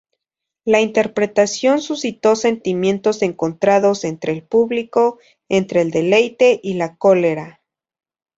La 0.65 0.81
interpretación 0.81 1.79
suscitó 1.79 2.35
sentimientos 2.35 3.21
encontrados 3.21 4.03
entre 4.03 4.31
el 4.33 4.41
público, 4.41 5.19
entre 5.47 5.81
el 5.81 5.91
deleite 5.91 6.59
y 6.63 6.73
la 6.73 6.95
cólera. 6.95 7.61